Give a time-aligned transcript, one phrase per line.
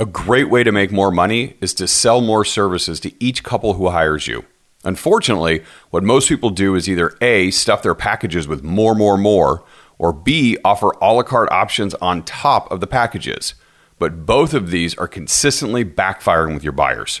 [0.00, 3.74] A great way to make more money is to sell more services to each couple
[3.74, 4.44] who hires you.
[4.84, 9.64] Unfortunately, what most people do is either A, stuff their packages with more, more, more,
[9.98, 13.54] or B, offer a la carte options on top of the packages.
[13.98, 17.20] But both of these are consistently backfiring with your buyers.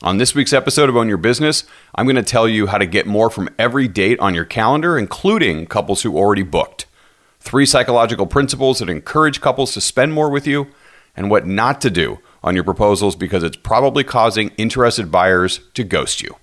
[0.00, 1.64] On this week's episode of Own Your Business,
[1.96, 4.96] I'm going to tell you how to get more from every date on your calendar,
[4.96, 6.86] including couples who already booked.
[7.40, 10.68] Three psychological principles that encourage couples to spend more with you,
[11.16, 15.84] and what not to do on your proposals because it's probably causing interested buyers to
[15.84, 16.36] ghost you.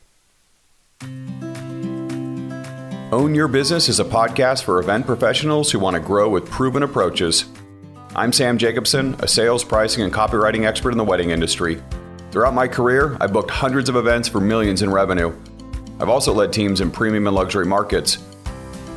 [3.12, 6.84] Own Your Business is a podcast for event professionals who want to grow with proven
[6.84, 7.46] approaches.
[8.16, 11.82] I'm Sam Jacobson, a sales, pricing, and copywriting expert in the wedding industry.
[12.32, 15.36] Throughout my career, I've booked hundreds of events for millions in revenue.
[16.00, 18.20] I've also led teams in premium and luxury markets.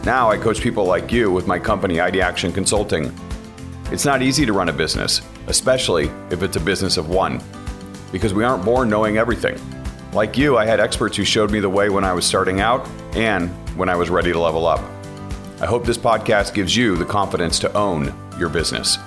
[0.04, 3.10] Now I coach people like you with my company, Idea Action Consulting.
[3.90, 7.42] It's not easy to run a business, especially if it's a business of one,
[8.10, 9.60] because we aren't born knowing everything.
[10.12, 12.86] Like you, I had experts who showed me the way when I was starting out
[13.14, 14.80] and when I was ready to level up.
[15.60, 18.98] I hope this podcast gives you the confidence to own your business.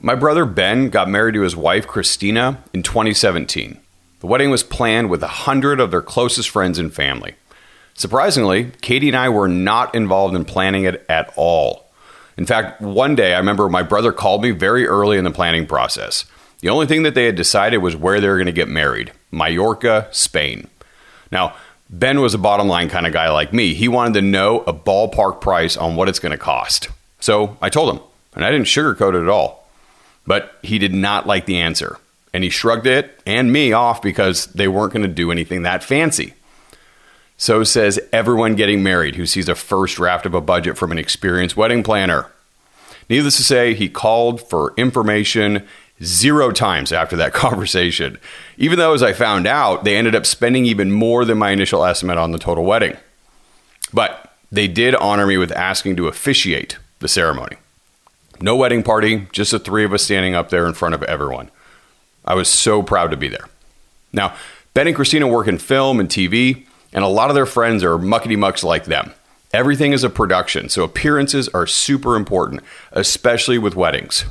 [0.00, 3.80] My brother Ben got married to his wife Christina in 2017.
[4.20, 7.34] The wedding was planned with a hundred of their closest friends and family.
[7.94, 11.83] Surprisingly, Katie and I were not involved in planning it at all.
[12.36, 15.66] In fact, one day I remember my brother called me very early in the planning
[15.66, 16.24] process.
[16.60, 19.12] The only thing that they had decided was where they were going to get married
[19.30, 20.68] Mallorca, Spain.
[21.30, 21.54] Now,
[21.90, 23.74] Ben was a bottom line kind of guy like me.
[23.74, 26.88] He wanted to know a ballpark price on what it's going to cost.
[27.20, 28.02] So I told him,
[28.34, 29.68] and I didn't sugarcoat it at all.
[30.26, 31.98] But he did not like the answer,
[32.32, 35.84] and he shrugged it and me off because they weren't going to do anything that
[35.84, 36.34] fancy.
[37.36, 40.98] So says everyone getting married who sees a first draft of a budget from an
[40.98, 42.30] experienced wedding planner.
[43.08, 45.66] Needless to say, he called for information
[46.02, 48.18] zero times after that conversation.
[48.56, 51.84] Even though, as I found out, they ended up spending even more than my initial
[51.84, 52.96] estimate on the total wedding.
[53.92, 57.56] But they did honor me with asking to officiate the ceremony.
[58.40, 61.50] No wedding party, just the three of us standing up there in front of everyone.
[62.24, 63.48] I was so proud to be there.
[64.12, 64.34] Now,
[64.72, 67.98] Ben and Christina work in film and TV, and a lot of their friends are
[67.98, 69.12] muckety mucks like them.
[69.52, 72.62] Everything is a production, so appearances are super important,
[72.92, 74.24] especially with weddings.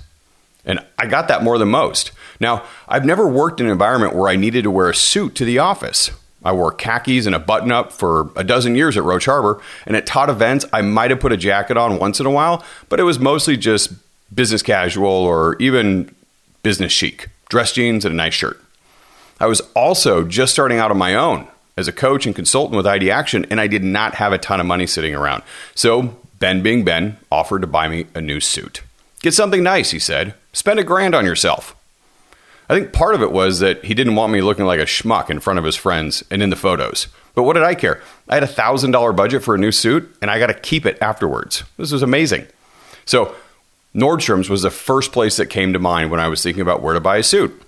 [0.66, 2.12] And I got that more than most.
[2.40, 5.46] Now, I've never worked in an environment where I needed to wear a suit to
[5.46, 6.12] the office.
[6.44, 9.96] I wore khakis and a button up for a dozen years at Roche Harbor, and
[9.96, 13.00] at Todd events, I might have put a jacket on once in a while, but
[13.00, 13.94] it was mostly just
[14.34, 16.14] business casual or even
[16.64, 18.60] business chic, dress jeans and a nice shirt.
[19.40, 21.48] I was also just starting out on my own
[21.78, 24.60] as a coach and consultant with Idea Action, and I did not have a ton
[24.60, 25.44] of money sitting around.
[25.76, 28.82] So, Ben, being Ben, offered to buy me a new suit.
[29.22, 30.34] Get something nice, he said.
[30.52, 31.76] Spend a grand on yourself.
[32.70, 35.30] I think part of it was that he didn't want me looking like a schmuck
[35.30, 37.08] in front of his friends and in the photos.
[37.36, 38.02] But what did I care?
[38.30, 40.98] I had a $1,000 budget for a new suit and I got to keep it
[41.02, 41.64] afterwards.
[41.78, 42.48] This was amazing.
[43.06, 43.36] So,
[43.94, 46.94] Nordstrom's was the first place that came to mind when I was thinking about where
[46.94, 47.62] to buy a suit.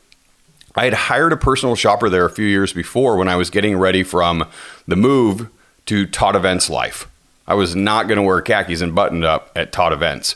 [0.76, 3.78] I had hired a personal shopper there a few years before when I was getting
[3.78, 4.46] ready from
[4.88, 5.50] the move
[5.86, 7.08] to Todd Events life.
[7.48, 10.36] I was not going to wear khakis and buttoned up at Todd Events.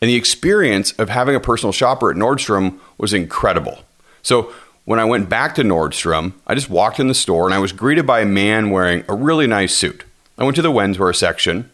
[0.00, 3.80] And the experience of having a personal shopper at Nordstrom was incredible.
[4.22, 4.52] So
[4.84, 7.72] when I went back to Nordstrom, I just walked in the store and I was
[7.72, 10.04] greeted by a man wearing a really nice suit.
[10.38, 11.70] I went to the menswear section,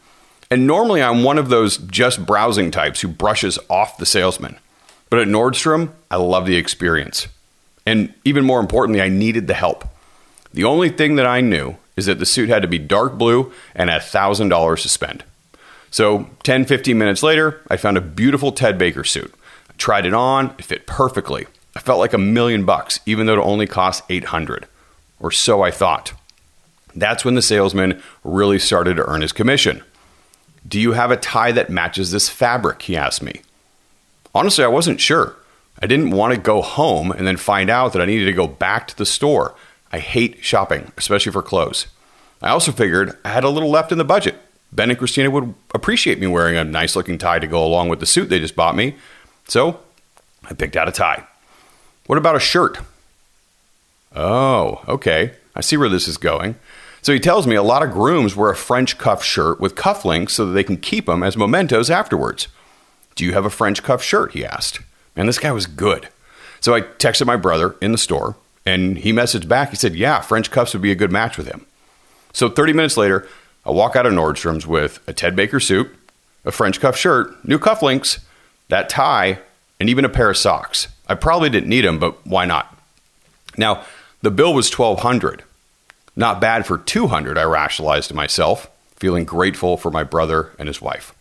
[0.50, 4.58] and normally I'm one of those just browsing types who brushes off the salesman.
[5.10, 7.28] But at Nordstrom, I love the experience.
[7.88, 9.82] And even more importantly, I needed the help.
[10.52, 13.50] The only thing that I knew is that the suit had to be dark blue
[13.74, 15.24] and $1,000 to spend.
[15.90, 19.34] So 10, 15 minutes later, I found a beautiful Ted Baker suit.
[19.70, 21.46] I tried it on, it fit perfectly.
[21.74, 24.66] I felt like a million bucks, even though it only cost 800
[25.18, 26.12] or so I thought.
[26.94, 29.82] That's when the salesman really started to earn his commission.
[30.68, 32.82] Do you have a tie that matches this fabric?
[32.82, 33.40] He asked me.
[34.34, 35.36] Honestly, I wasn't sure.
[35.80, 38.46] I didn't want to go home and then find out that I needed to go
[38.46, 39.54] back to the store.
[39.92, 41.86] I hate shopping, especially for clothes.
[42.42, 44.36] I also figured I had a little left in the budget.
[44.72, 48.00] Ben and Christina would appreciate me wearing a nice looking tie to go along with
[48.00, 48.96] the suit they just bought me.
[49.46, 49.80] So
[50.44, 51.26] I picked out a tie.
[52.06, 52.78] What about a shirt?
[54.14, 55.32] Oh, okay.
[55.54, 56.56] I see where this is going.
[57.02, 60.30] So he tells me a lot of grooms wear a French cuff shirt with cufflinks
[60.30, 62.48] so that they can keep them as mementos afterwards.
[63.14, 64.32] Do you have a French cuff shirt?
[64.32, 64.80] He asked.
[65.18, 66.08] Man, this guy was good.
[66.60, 69.70] So I texted my brother in the store and he messaged back.
[69.70, 71.66] He said, Yeah, French cuffs would be a good match with him.
[72.32, 73.26] So 30 minutes later,
[73.66, 75.90] I walk out of Nordstrom's with a Ted Baker suit,
[76.44, 78.20] a French cuff shirt, new cufflinks,
[78.68, 79.40] that tie,
[79.80, 80.86] and even a pair of socks.
[81.08, 82.78] I probably didn't need them, but why not?
[83.56, 83.84] Now,
[84.22, 85.42] the bill was 1200
[86.14, 90.80] Not bad for 200 I rationalized to myself, feeling grateful for my brother and his
[90.80, 91.12] wife.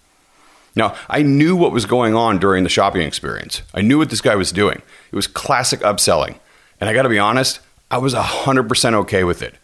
[0.77, 3.63] Now, I knew what was going on during the shopping experience.
[3.74, 4.83] I knew what this guy was doing.
[5.12, 6.38] It was classic upselling.
[6.79, 7.59] And I got to be honest,
[7.89, 9.56] I was 100% okay with it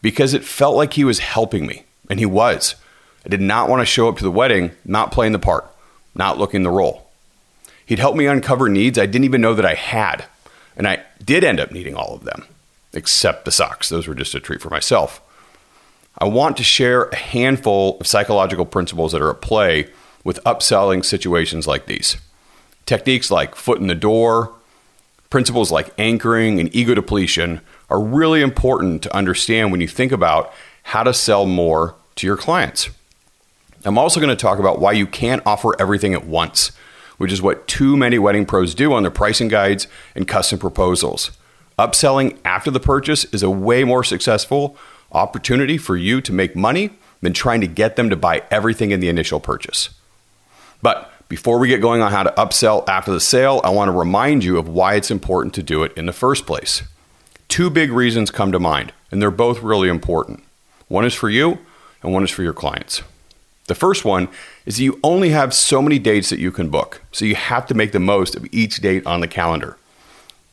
[0.00, 2.76] because it felt like he was helping me, and he was.
[3.26, 5.66] I did not want to show up to the wedding not playing the part,
[6.14, 7.08] not looking the role.
[7.84, 10.26] He'd helped me uncover needs I didn't even know that I had,
[10.76, 12.44] and I did end up needing all of them,
[12.92, 13.88] except the socks.
[13.88, 15.20] Those were just a treat for myself.
[16.16, 19.88] I want to share a handful of psychological principles that are at play
[20.24, 22.16] with upselling situations like these.
[22.86, 24.52] Techniques like foot in the door,
[25.30, 27.60] principles like anchoring and ego depletion
[27.90, 30.52] are really important to understand when you think about
[30.84, 32.90] how to sell more to your clients.
[33.84, 36.72] I'm also going to talk about why you can't offer everything at once,
[37.18, 41.30] which is what too many wedding pros do on their pricing guides and custom proposals.
[41.78, 44.76] Upselling after the purchase is a way more successful
[45.12, 46.90] opportunity for you to make money
[47.20, 49.90] than trying to get them to buy everything in the initial purchase.
[50.84, 53.92] But before we get going on how to upsell after the sale, I want to
[53.92, 56.82] remind you of why it's important to do it in the first place.
[57.48, 60.44] Two big reasons come to mind, and they're both really important.
[60.88, 61.58] One is for you,
[62.02, 63.02] and one is for your clients.
[63.66, 64.28] The first one
[64.66, 67.64] is that you only have so many dates that you can book, so you have
[67.68, 69.78] to make the most of each date on the calendar.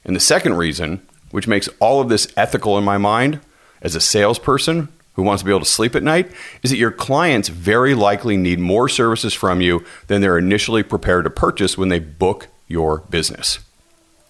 [0.06, 3.42] And the second reason, which makes all of this ethical in my mind
[3.82, 6.32] as a salesperson who wants to be able to sleep at night,
[6.64, 11.26] is that your clients very likely need more services from you than they're initially prepared
[11.26, 13.60] to purchase when they book your business.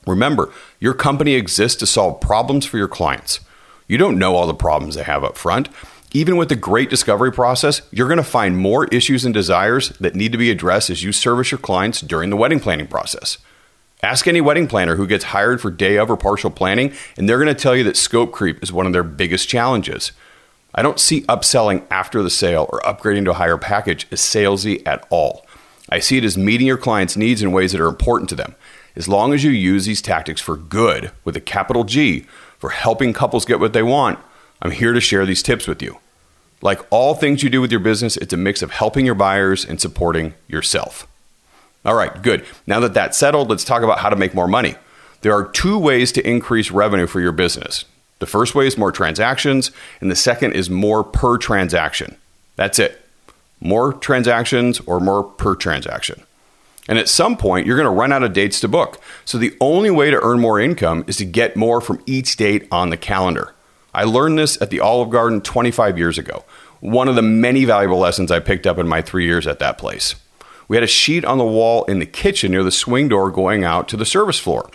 [0.08, 3.40] Remember, your company exists to solve problems for your clients.
[3.88, 5.70] You don't know all the problems they have up front.
[6.14, 10.16] Even with the great discovery process, you're going to find more issues and desires that
[10.16, 13.38] need to be addressed as you service your clients during the wedding planning process.
[14.04, 17.38] Ask any wedding planner who gets hired for day of or partial planning, and they're
[17.38, 20.12] going to tell you that scope creep is one of their biggest challenges.
[20.74, 24.86] I don't see upselling after the sale or upgrading to a higher package as salesy
[24.88, 25.46] at all.
[25.90, 28.56] I see it as meeting your clients' needs in ways that are important to them.
[28.96, 32.26] As long as you use these tactics for good with a capital G,
[32.58, 34.20] for helping couples get what they want,
[34.62, 35.98] I'm here to share these tips with you.
[36.62, 39.66] Like all things you do with your business, it's a mix of helping your buyers
[39.66, 41.08] and supporting yourself.
[41.84, 42.46] All right, good.
[42.68, 44.76] Now that that's settled, let's talk about how to make more money.
[45.22, 47.86] There are two ways to increase revenue for your business.
[48.22, 52.18] The first way is more transactions, and the second is more per transaction.
[52.56, 53.04] That's it.
[53.60, 56.22] More transactions or more per transaction.
[56.88, 59.02] And at some point, you're going to run out of dates to book.
[59.26, 62.68] So the only way to earn more income is to get more from each date
[62.72, 63.56] on the calendar.
[63.92, 66.46] I learned this at the Olive Garden 25 years ago.
[66.80, 69.80] One of the many valuable lessons I picked up in my three years at that
[69.80, 70.14] place.
[70.68, 73.64] We had a sheet on the wall in the kitchen near the swing door going
[73.64, 74.70] out to the service floor.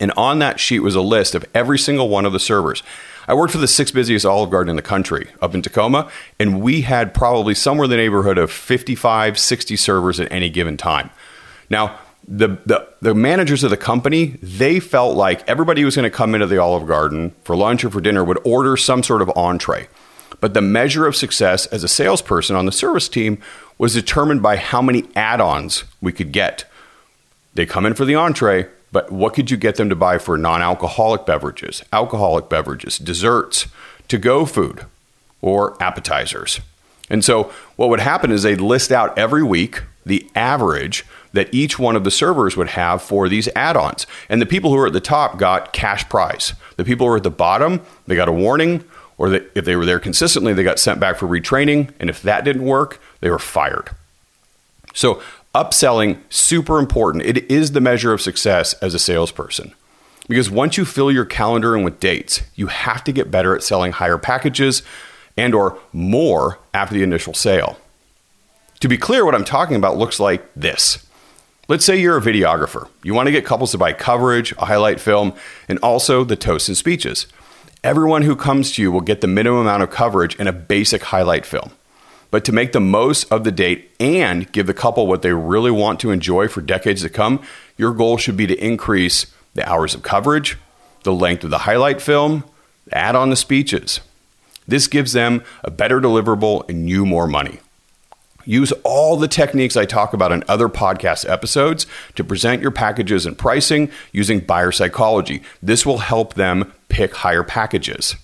[0.00, 2.82] And on that sheet was a list of every single one of the servers.
[3.28, 6.60] I worked for the sixth busiest Olive Garden in the country up in Tacoma, and
[6.60, 11.10] we had probably somewhere in the neighborhood of 55, 60 servers at any given time.
[11.68, 11.98] Now,
[12.28, 16.16] the, the, the managers of the company, they felt like everybody who was going to
[16.16, 19.30] come into the Olive Garden for lunch or for dinner would order some sort of
[19.36, 19.88] entree.
[20.40, 23.38] But the measure of success as a salesperson on the service team
[23.78, 26.64] was determined by how many add ons we could get.
[27.54, 28.66] They come in for the entree,
[28.96, 33.66] but what could you get them to buy for non alcoholic beverages, alcoholic beverages, desserts,
[34.08, 34.86] to go food,
[35.42, 36.60] or appetizers?
[37.10, 41.78] And so what would happen is they'd list out every week the average that each
[41.78, 44.06] one of the servers would have for these add-ons.
[44.30, 46.54] And the people who were at the top got cash prize.
[46.78, 48.82] The people who were at the bottom, they got a warning,
[49.18, 51.92] or that if they were there consistently, they got sent back for retraining.
[52.00, 53.90] And if that didn't work, they were fired.
[54.94, 55.20] So
[55.56, 57.24] upselling, super important.
[57.24, 59.74] It is the measure of success as a salesperson.
[60.28, 63.62] Because once you fill your calendar in with dates, you have to get better at
[63.62, 64.82] selling higher packages
[65.36, 67.78] and or more after the initial sale.
[68.80, 71.06] To be clear, what I'm talking about looks like this.
[71.68, 72.88] Let's say you're a videographer.
[73.02, 75.32] You want to get couples to buy coverage, a highlight film,
[75.68, 77.26] and also the toasts and speeches.
[77.82, 81.04] Everyone who comes to you will get the minimum amount of coverage and a basic
[81.04, 81.72] highlight film.
[82.30, 85.70] But to make the most of the date and give the couple what they really
[85.70, 87.42] want to enjoy for decades to come,
[87.76, 90.58] your goal should be to increase the hours of coverage,
[91.04, 92.44] the length of the highlight film,
[92.92, 94.00] add on the speeches.
[94.68, 97.60] This gives them a better deliverable and you more money.
[98.44, 103.26] Use all the techniques I talk about in other podcast episodes to present your packages
[103.26, 105.42] and pricing using buyer psychology.
[105.60, 108.14] This will help them pick higher packages.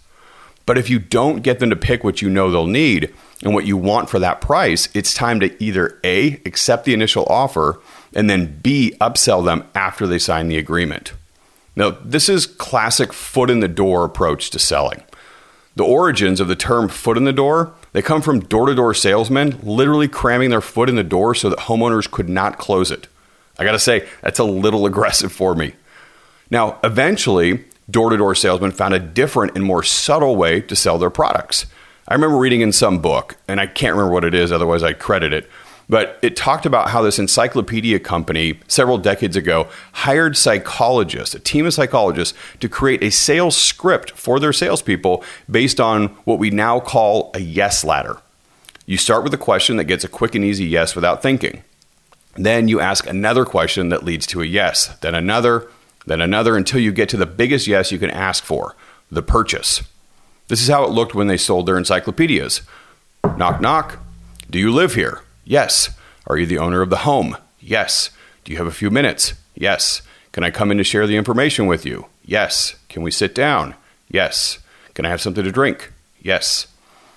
[0.64, 3.12] But if you don't get them to pick what you know they'll need
[3.43, 7.27] and what you want for that price, it's time to either A, accept the initial
[7.27, 7.81] offer,
[8.15, 11.13] and then B, upsell them after they sign the agreement.
[11.75, 15.03] Now, this is classic foot in the door approach to selling.
[15.75, 20.09] The origins of the term foot in the door, they come from door-to-door salesmen literally
[20.09, 23.09] cramming their foot in the door so that homeowners could not close it.
[23.59, 25.75] I got to say, that's a little aggressive for me.
[26.51, 31.67] Now, eventually, door-to-door salesmen found a different and more subtle way to sell their products.
[32.09, 34.99] I remember reading in some book, and I can't remember what it is, otherwise I'd
[34.99, 35.49] credit it,
[35.88, 41.66] but it talked about how this encyclopedia company several decades ago hired psychologists, a team
[41.66, 46.80] of psychologists, to create a sales script for their salespeople based on what we now
[46.80, 48.18] call a yes ladder.
[48.87, 51.62] You start with a question that gets a quick and easy yes without thinking.
[52.35, 55.68] Then you ask another question that leads to a yes, then another,
[56.06, 58.75] then another, until you get to the biggest yes you can ask for
[59.11, 59.82] the purchase.
[60.52, 62.61] This is how it looked when they sold their encyclopedias.
[63.38, 63.99] Knock, knock.
[64.50, 65.23] Do you live here?
[65.47, 65.88] Yes.
[66.26, 67.38] Are you the owner of the home?
[67.59, 68.11] Yes.
[68.44, 69.32] Do you have a few minutes?
[69.54, 70.02] Yes.
[70.32, 72.04] Can I come in to share the information with you?
[72.23, 72.75] Yes.
[72.90, 73.76] Can we sit down?
[74.11, 74.59] Yes.
[74.92, 75.90] Can I have something to drink?
[76.21, 76.66] Yes.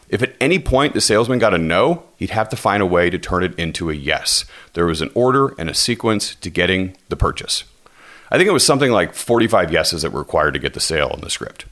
[0.08, 3.10] If at any point the salesman got a no, he'd have to find a way
[3.10, 4.46] to turn it into a yes.
[4.76, 7.66] There was an order and a sequence to getting the purchase.
[8.32, 11.12] I think it was something like 45 yeses that were required to get the sale
[11.14, 11.66] in the script.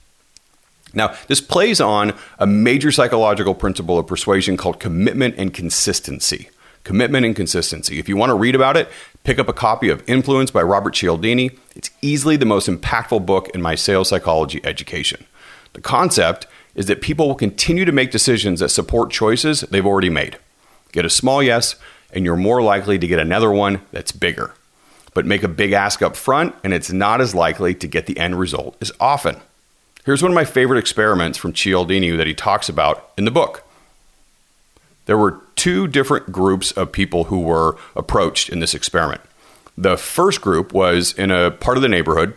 [0.93, 6.49] Now, this plays on a major psychological principle of persuasion called commitment and consistency.
[6.83, 7.97] Commitment and consistency.
[7.97, 8.89] If you want to read about it,
[9.23, 11.51] pick up a copy of Influence by Robert Cialdini.
[11.75, 15.25] It's easily the most impactful book in my sales psychology education.
[15.73, 16.45] The concept
[16.75, 20.37] is that people will continue to make decisions that support choices they've already made.
[20.91, 21.75] Get a small yes,
[22.11, 24.53] and you're more likely to get another one that's bigger.
[25.13, 28.17] But make a big ask up front, and it's not as likely to get the
[28.17, 29.37] end result as often.
[30.05, 33.63] Here's one of my favorite experiments from Cialdini that he talks about in the book.
[35.05, 39.21] There were two different groups of people who were approached in this experiment.
[39.77, 42.33] The first group was in a part of the neighborhood,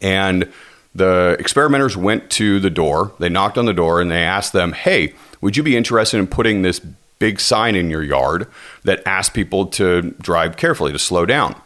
[0.00, 0.52] and
[0.94, 3.12] the experimenters went to the door.
[3.18, 6.28] They knocked on the door and they asked them, Hey, would you be interested in
[6.28, 6.80] putting this
[7.18, 8.46] big sign in your yard
[8.84, 11.60] that asked people to drive carefully, to slow down?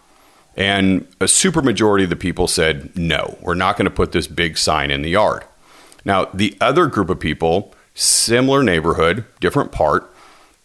[0.59, 4.59] And a supermajority of the people said, no, we're not going to put this big
[4.59, 5.45] sign in the yard.
[6.05, 10.13] Now, the other group of people, similar neighborhood, different part,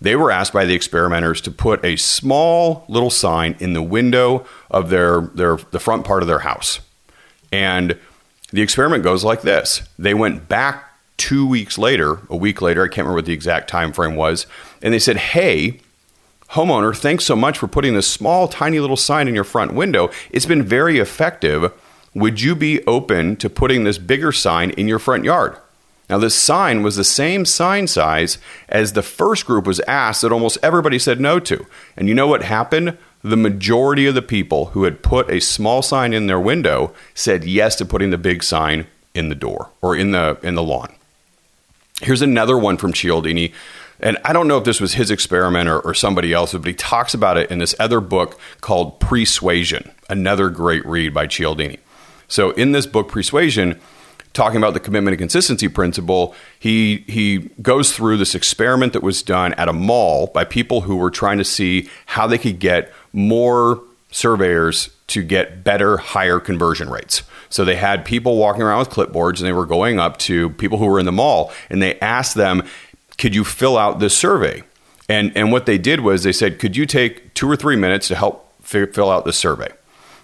[0.02, 4.46] they were asked by the experimenters to put a small little sign in the window
[4.72, 6.80] of their, their the front part of their house.
[7.52, 7.98] And
[8.52, 9.84] the experiment goes like this.
[10.00, 13.70] They went back two weeks later, a week later, I can't remember what the exact
[13.70, 14.48] time frame was,
[14.82, 15.80] and they said, Hey,
[16.54, 20.10] homeowner, thanks so much for putting this small, tiny little sign in your front window.
[20.30, 21.72] It's been very effective.
[22.14, 25.58] Would you be open to putting this bigger sign in your front yard?
[26.10, 28.38] Now, this sign was the same sign size
[28.70, 31.66] as the first group was asked that almost everybody said no to.
[31.98, 32.98] And you know what happened?
[33.24, 37.46] The majority of the people who had put a small sign in their window said
[37.46, 40.94] yes to putting the big sign in the door or in the in the lawn.
[42.02, 43.54] Here's another one from Cialdini
[44.04, 46.74] and I don't know if this was his experiment or, or somebody else's, but he
[46.74, 51.80] talks about it in this other book called Persuasion, another great read by Cialdini.
[52.28, 53.80] So in this book, Persuasion,
[54.34, 59.24] talking about the commitment and consistency principle, he he goes through this experiment that was
[59.24, 62.92] done at a mall by people who were trying to see how they could get
[63.14, 63.82] more
[64.12, 67.24] surveyors to get better, higher conversion rates.
[67.50, 70.80] So they had people walking around with clipboards and they were going up to people
[70.80, 72.64] who were in the mall and they asked them,
[73.18, 74.64] could you fill out this survey?
[75.10, 78.08] And, and what they did was they said, could you take two or three minutes
[78.08, 79.72] to help f- fill out the survey?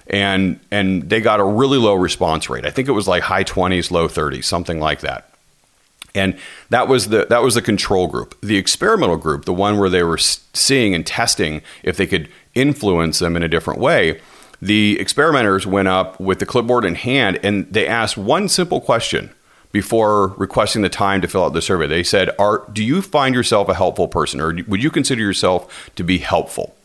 [0.08, 2.65] And, and they got a really low response rate.
[2.65, 5.29] I think it was like high 20s, low 30s, something like that.
[6.15, 6.38] And
[6.69, 8.36] that was the that was the control group.
[8.41, 13.19] The experimental group, the one where they were seeing and testing if they could influence
[13.19, 14.19] them in a different way,
[14.62, 19.29] the experimenters went up with the clipboard in hand and they asked one simple question
[19.71, 21.88] before requesting the time to fill out the survey.
[21.88, 25.89] They said, "Are do you find yourself a helpful person, or would you consider yourself
[25.95, 26.75] to be helpful?"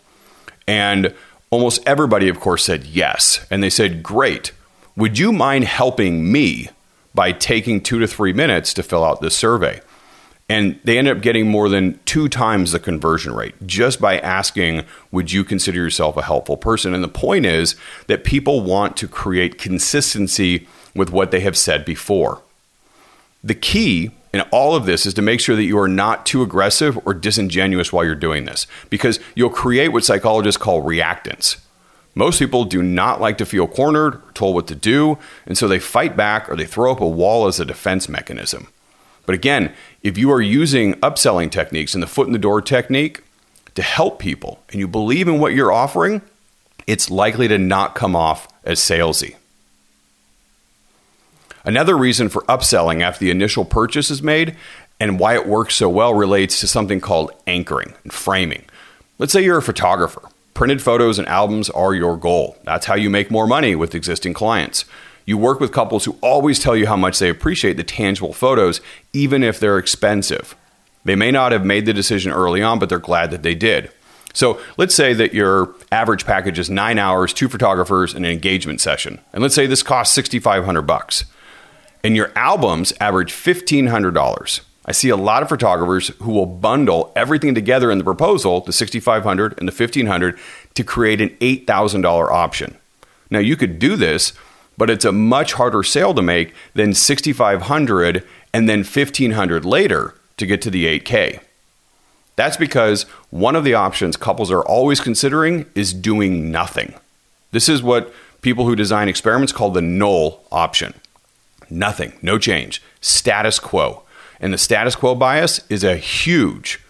[0.66, 1.14] And
[1.50, 3.44] almost everybody, of course, said yes.
[3.50, 4.52] And they said, "Great.
[4.96, 6.68] Would you mind helping me
[7.14, 9.80] by taking two to three minutes to fill out this survey?"
[10.48, 14.84] And they ended up getting more than two times the conversion rate just by asking,
[15.10, 16.92] Would you consider yourself a helpful person?
[16.92, 17.76] And the point is
[18.08, 22.42] that people want to create consistency with what they have said before.
[23.44, 26.42] The key in all of this is to make sure that you are not too
[26.42, 31.58] aggressive or disingenuous while you're doing this because you'll create what psychologists call reactance.
[32.14, 35.68] Most people do not like to feel cornered or told what to do, and so
[35.68, 38.68] they fight back or they throw up a wall as a defense mechanism.
[39.26, 43.22] But again, if you are using upselling techniques and the foot in the door technique
[43.74, 46.22] to help people and you believe in what you're offering,
[46.86, 49.36] it's likely to not come off as salesy.
[51.64, 54.56] Another reason for upselling after the initial purchase is made
[55.00, 58.64] and why it works so well relates to something called anchoring and framing.
[59.18, 60.22] Let's say you're a photographer.
[60.52, 62.56] Printed photos and albums are your goal.
[62.64, 64.84] That's how you make more money with existing clients.
[65.24, 68.80] You work with couples who always tell you how much they appreciate the tangible photos,
[69.12, 70.54] even if they're expensive.
[71.04, 73.90] They may not have made the decision early on, but they're glad that they did.
[74.34, 78.80] So let's say that your average package is nine hours, two photographers, and an engagement
[78.80, 79.20] session.
[79.32, 81.24] And let's say this costs 6500 bucks.
[82.04, 84.60] And your albums average $1,500.
[84.84, 88.74] I see a lot of photographers who will bundle everything together in the proposal, the
[88.74, 90.38] 6500 and the 1500
[90.74, 92.76] to create an $8,000 option.
[93.30, 94.34] Now you could do this,
[94.76, 100.46] but it's a much harder sale to make than 6500 and then 1500 later to
[100.46, 101.40] get to the 8K.
[102.36, 106.94] That's because one of the options couples are always considering is doing nothing.
[107.52, 110.92] This is what people who design experiments call the null option.
[111.70, 114.02] Nothing, no change, status quo.
[114.40, 116.80] And the status quo bias is a huge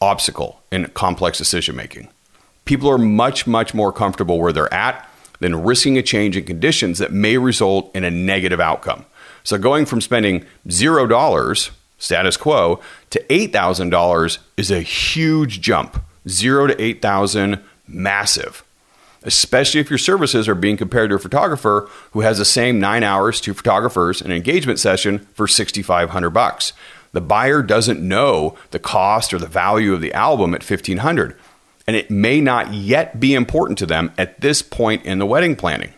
[0.00, 2.08] obstacle in complex decision making.
[2.64, 5.08] People are much, much more comfortable where they're at
[5.40, 9.04] than risking a change in conditions that may result in a negative outcome.
[9.44, 16.02] So going from spending $0, status quo, to $8,000 is a huge jump.
[16.28, 18.64] 0 to 8,000 massive
[19.24, 23.02] especially if your services are being compared to a photographer who has the same nine
[23.02, 26.72] hours to photographers an engagement session for 6500 bucks.
[27.12, 31.36] The buyer doesn't know the cost or the value of the album at 1500
[31.86, 35.56] and it may not yet be important to them at this point in the wedding
[35.56, 35.92] planning.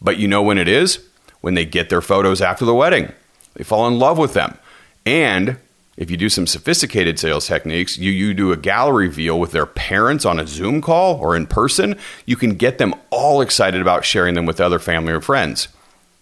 [0.00, 1.00] But you know when it is?
[1.40, 3.12] When they get their photos after the wedding.
[3.54, 4.56] They fall in love with them.
[5.04, 5.56] And
[5.96, 9.66] if you do some sophisticated sales techniques, you, you do a gallery reveal with their
[9.66, 14.04] parents on a Zoom call or in person, you can get them all excited about
[14.04, 15.68] sharing them with other family or friends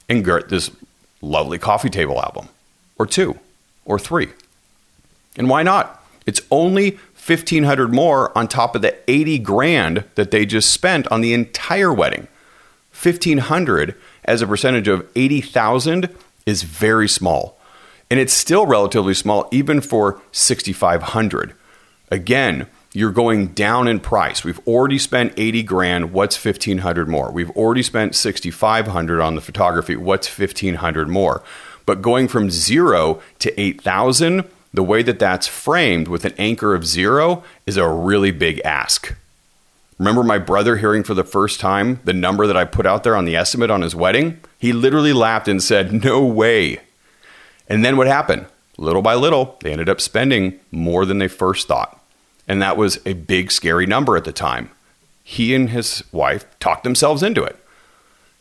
[0.08, 0.70] and get this
[1.20, 2.48] lovely coffee table album
[2.98, 3.38] or two
[3.84, 4.28] or three.
[5.36, 6.02] And why not?
[6.26, 11.20] It's only 1500 more on top of the 80 grand that they just spent on
[11.20, 12.28] the entire wedding.
[12.92, 16.14] 1500 as a percentage of 80,000
[16.46, 17.58] is very small.
[18.10, 21.54] And it's still relatively small, even for 6,500.
[22.10, 24.44] Again, you're going down in price.
[24.44, 26.12] We've already spent 80 grand.
[26.12, 27.32] What's 1500 more?
[27.32, 29.96] We've already spent 6500 on the photography.
[29.96, 31.42] What's 1500 more?
[31.86, 36.86] But going from 0 to 8000, the way that that's framed with an anchor of
[36.86, 39.14] 0 is a really big ask.
[39.98, 43.16] Remember my brother hearing for the first time the number that I put out there
[43.16, 44.40] on the estimate on his wedding?
[44.58, 46.80] He literally laughed and said, "No way."
[47.68, 48.46] And then what happened?
[48.76, 52.00] Little by little, they ended up spending more than they first thought.
[52.48, 54.70] And that was a big, scary number at the time.
[55.22, 57.56] He and his wife talked themselves into it.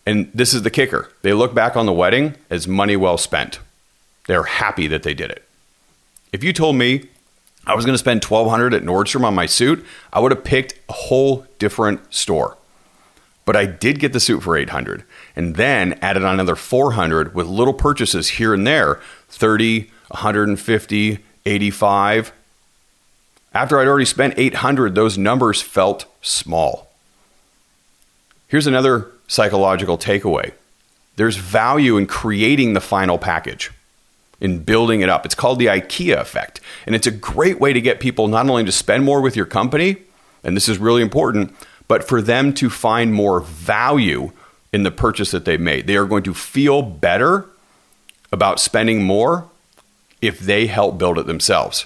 [0.06, 3.60] And this is the kicker they look back on the wedding as money well spent.
[4.28, 5.48] They're happy that they did it.
[6.34, 7.10] If you told me
[7.66, 10.74] I was going to spend 1200 at Nordstrom on my suit, I would have picked
[10.90, 12.58] a whole different store.
[13.46, 15.04] But I did get the suit for 800
[15.36, 22.32] and then added on another 400 with little purchases here and there 30, 150, 85.
[23.54, 26.90] After I'd already spent 800, those numbers felt small.
[28.48, 30.54] Here's another psychological takeaway
[31.16, 33.72] there's value in creating the final package,
[34.42, 35.26] in building it up.
[35.26, 36.60] It's called the IKEA effect.
[36.88, 39.46] And it's a great way to get people not only to spend more with your
[39.46, 39.98] company,
[40.44, 41.56] and this is really important,
[41.94, 44.32] but for them to find more value
[44.72, 45.86] in the purchase that they made.
[45.86, 47.46] They are going to feel better
[48.32, 49.48] about spending more
[50.20, 51.86] if they help build it themselves.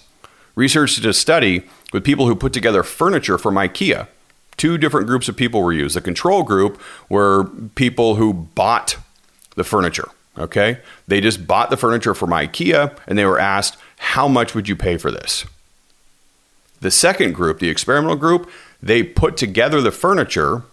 [0.56, 4.08] Research did a study with people who put together furniture from IKEA.
[4.56, 5.98] Two different groups of people were used.
[5.98, 7.44] The control group were
[7.76, 8.96] people who bought
[9.56, 10.08] the furniture.
[10.38, 10.80] Okay?
[11.10, 14.78] They just bought the furniture from IKEA and they were asked, How much would you
[14.78, 15.44] pay for this?
[16.80, 18.50] The second group, the experimental group,
[18.82, 20.64] they put together the furniture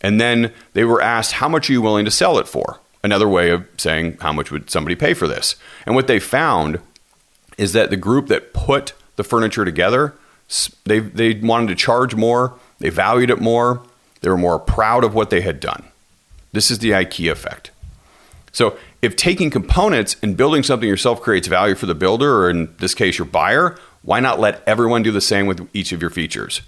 [0.00, 2.80] and then they were asked, How much are you willing to sell it for?
[3.02, 5.56] Another way of saying, How much would somebody pay for this?
[5.86, 6.80] And what they found
[7.56, 10.14] is that the group that put the furniture together,
[10.84, 13.82] they, they wanted to charge more, they valued it more,
[14.20, 15.84] they were more proud of what they had done.
[16.52, 17.70] This is the IKEA effect.
[18.52, 22.74] So, if taking components and building something yourself creates value for the builder, or in
[22.78, 26.10] this case, your buyer, why not let everyone do the same with each of your
[26.10, 26.62] features?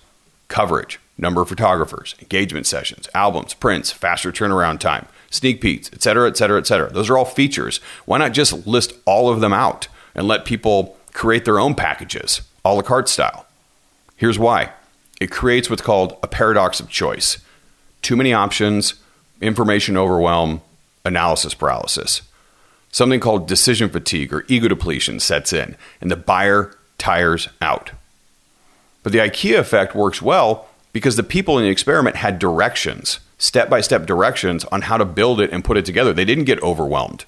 [0.51, 6.29] Coverage, number of photographers, engagement sessions, albums, prints, faster turnaround time, sneak peeks, etc., etc.,
[6.29, 6.93] et cetera, et cetera.
[6.93, 7.79] Those are all features.
[8.05, 12.43] Why not just list all of them out and let people create their own packages,
[12.65, 13.47] a la carte style?
[14.17, 14.73] Here's why
[15.21, 17.39] it creates what's called a paradox of choice.
[18.03, 18.95] too many options,
[19.41, 20.61] information overwhelm,
[21.05, 22.23] analysis paralysis.
[22.93, 27.93] Something called decision fatigue or ego depletion sets in, and the buyer tires out.
[29.03, 33.71] But the IKEA effect works well because the people in the experiment had directions, step
[33.71, 36.13] by step directions on how to build it and put it together.
[36.13, 37.25] They didn't get overwhelmed.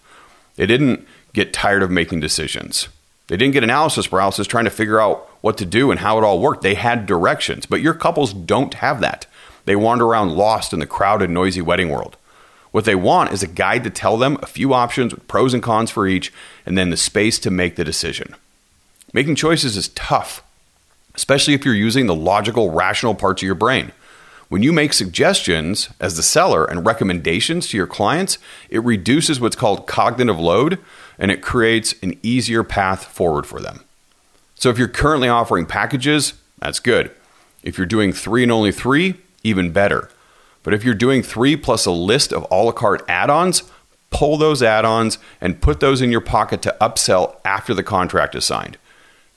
[0.56, 2.88] They didn't get tired of making decisions.
[3.28, 6.24] They didn't get analysis paralysis trying to figure out what to do and how it
[6.24, 6.62] all worked.
[6.62, 9.26] They had directions, but your couples don't have that.
[9.64, 12.16] They wander around lost in the crowded, noisy wedding world.
[12.72, 15.62] What they want is a guide to tell them a few options with pros and
[15.62, 16.32] cons for each,
[16.66, 18.34] and then the space to make the decision.
[19.12, 20.42] Making choices is tough,
[21.14, 23.92] especially if you're using the logical, rational parts of your brain.
[24.48, 28.36] When you make suggestions as the seller and recommendations to your clients,
[28.68, 30.78] it reduces what's called cognitive load
[31.18, 33.80] and it creates an easier path forward for them.
[34.54, 37.10] So if you're currently offering packages, that's good.
[37.62, 40.10] If you're doing three and only three, even better.
[40.62, 43.62] But if you're doing three plus a list of a la carte add ons,
[44.10, 48.34] pull those add ons and put those in your pocket to upsell after the contract
[48.34, 48.76] is signed.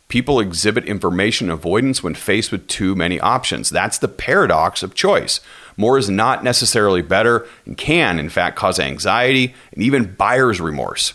[0.08, 3.70] People exhibit information avoidance when faced with too many options.
[3.70, 5.40] That's the paradox of choice.
[5.78, 11.14] More is not necessarily better and can, in fact, cause anxiety and even buyer's remorse,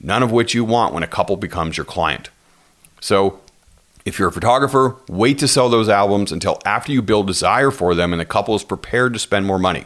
[0.00, 2.30] none of which you want when a couple becomes your client.
[3.00, 3.40] So,
[4.06, 7.94] if you're a photographer, wait to sell those albums until after you build desire for
[7.94, 9.84] them and the couple is prepared to spend more money.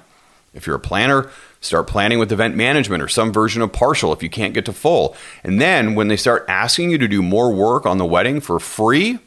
[0.55, 1.29] If you're a planner,
[1.64, 4.72] start planning with event management or some version of partial if you can't get to
[4.72, 5.16] full.
[5.42, 8.61] And then when they start asking you to do more work on the wedding for
[8.61, 9.18] free,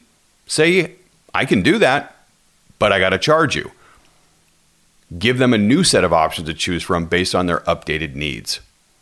[0.46, 0.92] say,
[1.34, 2.16] I can do that,
[2.78, 3.72] but I got to charge you.
[5.18, 8.60] Give them a new set of options to choose from based on their updated needs.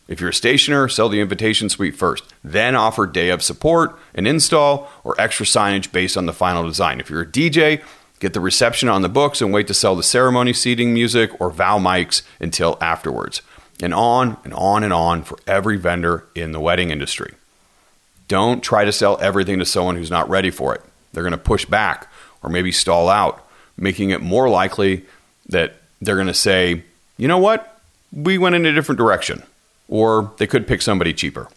[0.08, 4.26] If you're a stationer, sell the invitation suite first, then offer day of support, an
[4.26, 7.00] install, or extra signage based on the final design.
[7.00, 7.82] If you're a DJ,
[8.20, 11.50] get the reception on the books and wait to sell the ceremony seating music or
[11.50, 13.42] vow mics until afterwards.
[13.82, 17.34] And on and on and on for every vendor in the wedding industry.
[18.28, 20.82] Don't try to sell everything to someone who's not ready for it.
[21.12, 22.10] They're going to push back
[22.42, 25.04] or maybe stall out, making it more likely
[25.48, 26.82] that they're going to say,
[27.18, 27.80] you know what?
[28.12, 29.42] We went in a different direction
[29.88, 31.48] or they could pick somebody cheaper.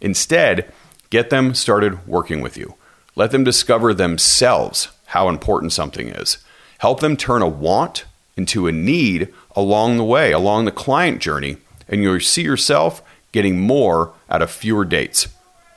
[0.00, 0.72] Instead,
[1.10, 2.74] get them started working with you.
[3.14, 6.38] Let them discover themselves how important something is.
[6.78, 11.58] Help them turn a want into a need along the way, along the client journey,
[11.86, 15.28] and you'll see yourself getting more out of fewer dates.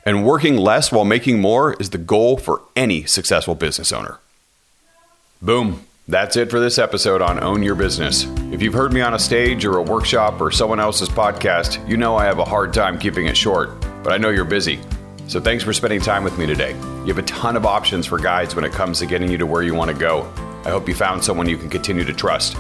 [0.06, 4.20] And working less while making more is the goal for any successful business owner.
[5.42, 5.86] Boom.
[6.08, 8.26] That's it for this episode on Own Your Business.
[8.54, 11.98] If you've heard me on a stage or a workshop or someone else's podcast, you
[11.98, 13.72] know I have a hard time keeping it short,
[14.02, 14.80] but I know you're busy.
[15.28, 16.72] So thanks for spending time with me today.
[16.72, 19.46] You have a ton of options for guides when it comes to getting you to
[19.46, 20.32] where you want to go.
[20.66, 22.58] I hope you found someone you can continue to trust.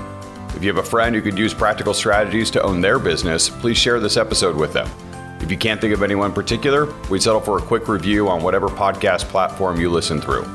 [0.55, 3.77] If you have a friend who could use practical strategies to own their business, please
[3.77, 4.89] share this episode with them.
[5.41, 8.41] If you can't think of anyone in particular, we'd settle for a quick review on
[8.41, 10.45] whatever podcast platform you listen through.